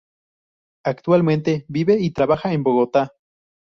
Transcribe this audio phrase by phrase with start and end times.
[0.83, 3.13] Actualmente, vive y trabaja en Bogotá.